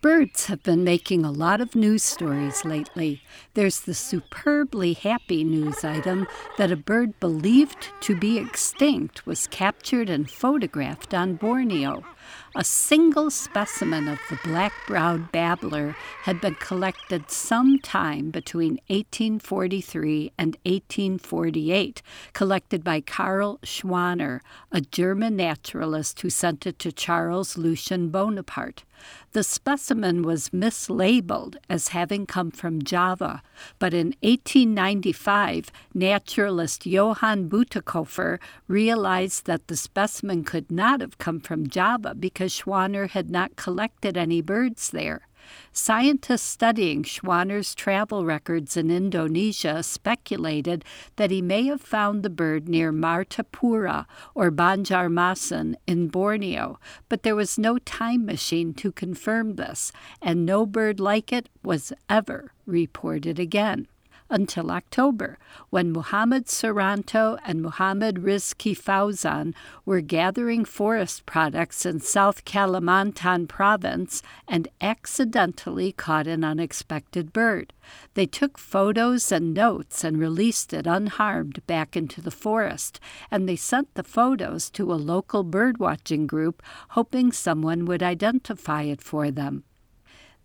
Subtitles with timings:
[0.00, 3.20] Birds have been making a lot of news stories lately.
[3.54, 10.08] There's the superbly happy news item that a bird believed to be extinct was captured
[10.08, 12.04] and photographed on Borneo.
[12.54, 20.32] A single specimen of the black browed babbler had been collected some time between 1843
[20.38, 22.02] and 1848,
[22.32, 24.40] collected by Karl Schwaner,
[24.72, 28.84] a German naturalist who sent it to Charles Lucien Bonaparte.
[29.32, 33.42] The specimen was mislabeled as having come from Java,
[33.78, 41.68] but in 1895, naturalist Johann Büttikofer realized that the specimen could not have come from
[41.68, 45.28] Java because Schwaner had not collected any birds there.
[45.72, 50.84] Scientists studying Schwaner's travel records in Indonesia speculated
[51.16, 56.78] that he may have found the bird near Martapura or Banjarmasin in Borneo,
[57.08, 61.92] but there was no time machine to confirm this, and no bird like it was
[62.08, 63.86] ever reported again
[64.30, 65.38] until October,
[65.70, 69.54] when Muhammad Suranto and Muhammad Rizki Fauzan
[69.84, 77.72] were gathering forest products in South Kalimantan province and accidentally caught an unexpected bird.
[78.14, 83.00] They took photos and notes and released it unharmed back into the forest,
[83.30, 89.02] and they sent the photos to a local birdwatching group, hoping someone would identify it
[89.02, 89.64] for them.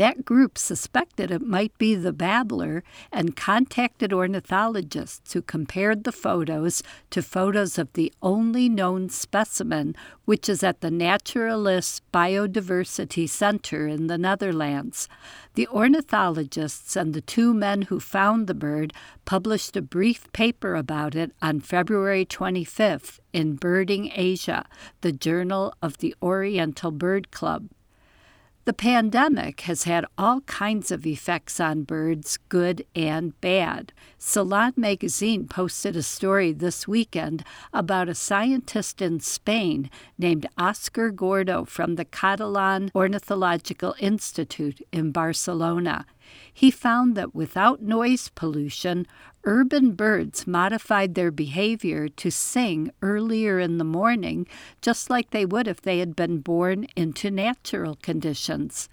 [0.00, 6.82] That group suspected it might be the babbler and contacted ornithologists who compared the photos
[7.10, 14.06] to photos of the only known specimen, which is at the Naturalis Biodiversity Center in
[14.06, 15.06] the Netherlands.
[15.52, 18.94] The ornithologists and the two men who found the bird
[19.26, 24.64] published a brief paper about it on February 25th in Birding Asia,
[25.02, 27.68] the journal of the Oriental Bird Club.
[28.70, 33.92] The pandemic has had all kinds of effects on birds, good and bad.
[34.16, 37.42] Salon magazine posted a story this weekend
[37.72, 46.06] about a scientist in Spain named Oscar Gordo from the Catalan Ornithological Institute in Barcelona.
[46.52, 49.06] He found that without noise pollution,
[49.44, 54.46] urban birds modified their behavior to sing earlier in the morning,
[54.82, 58.88] just like they would if they had been born into natural conditions.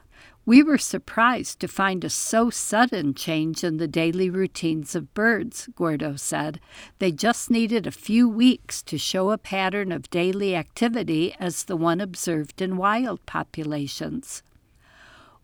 [0.48, 5.68] We were surprised to find a so sudden change in the daily routines of birds,
[5.76, 6.62] Gordo said.
[7.00, 11.76] They just needed a few weeks to show a pattern of daily activity as the
[11.76, 14.42] one observed in wild populations.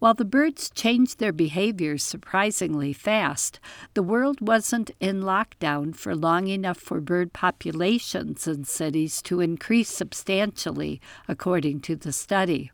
[0.04, 3.62] While the birds changed their behavior surprisingly fast,
[3.94, 9.88] the world wasn't in lockdown for long enough for bird populations in cities to increase
[9.88, 11.00] substantially,
[11.30, 12.70] according to the study.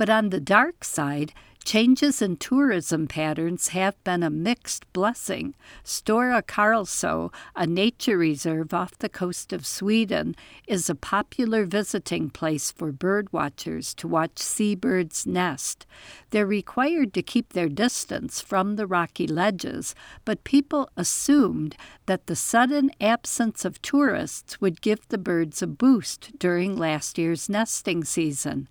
[0.00, 5.54] But on the dark side, Changes in tourism patterns have been a mixed blessing.
[5.84, 10.34] Stora Karlsö, a nature reserve off the coast of Sweden,
[10.66, 15.86] is a popular visiting place for birdwatchers to watch seabirds nest.
[16.30, 19.94] They're required to keep their distance from the rocky ledges,
[20.24, 26.38] but people assumed that the sudden absence of tourists would give the birds a boost
[26.38, 28.66] during last year's nesting season.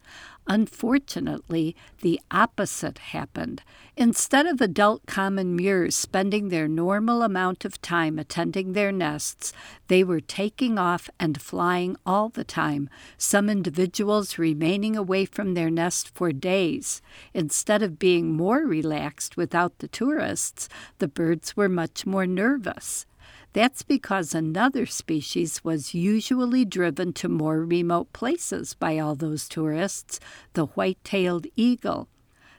[0.51, 3.61] Unfortunately, the opposite happened.
[3.95, 9.53] Instead of adult common murres spending their normal amount of time attending their nests,
[9.89, 15.69] they were taking off and flying all the time, some individuals remaining away from their
[15.69, 17.03] nest for days.
[17.31, 20.67] Instead of being more relaxed without the tourists,
[20.97, 23.05] the birds were much more nervous.
[23.53, 30.19] That's because another species was usually driven to more remote places by all those tourists,
[30.53, 32.07] the white tailed eagle.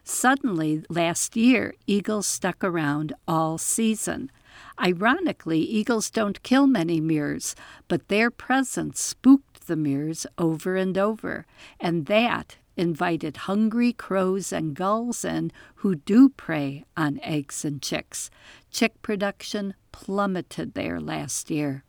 [0.02, 4.32] Suddenly, last year, eagles stuck around all season.
[4.80, 7.54] Ironically, eagles don't kill many murres,
[7.86, 11.46] but their presence spooked the murres over and over,
[11.78, 18.30] and that invited hungry crows and gulls in who do prey on eggs and chicks.
[18.70, 21.84] Chick production plummeted there last year.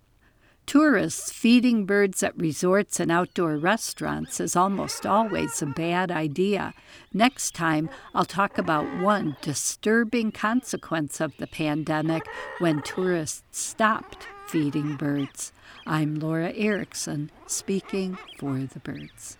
[0.65, 6.73] Tourists feeding birds at resorts and outdoor restaurants is almost always a bad idea.
[7.13, 12.23] Next time, I'll talk about one disturbing consequence of the pandemic
[12.59, 15.51] when tourists stopped feeding birds.
[15.85, 19.37] I'm Laura Erickson, speaking for the birds.